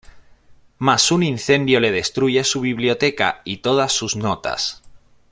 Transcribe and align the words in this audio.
Mas 0.79 1.11
un 1.11 1.21
incendio 1.21 1.79
le 1.79 1.91
destruye 1.91 2.43
su 2.43 2.61
biblioteca 2.61 3.43
y 3.45 3.57
todas 3.57 3.91
sus 3.93 4.15
notas. 4.15 4.81